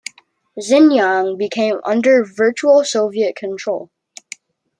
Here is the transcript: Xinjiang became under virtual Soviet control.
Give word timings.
Xinjiang 0.59 1.37
became 1.37 1.79
under 1.83 2.25
virtual 2.25 2.83
Soviet 2.83 3.35
control. 3.35 3.91